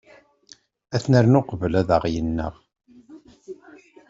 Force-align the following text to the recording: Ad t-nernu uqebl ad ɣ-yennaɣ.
Ad 0.95 1.01
t-nernu 1.03 1.39
uqebl 1.39 1.73
ad 1.81 1.89
ɣ-yennaɣ. 2.03 2.53